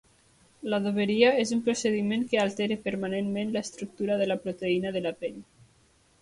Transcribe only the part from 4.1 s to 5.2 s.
de la proteïna de la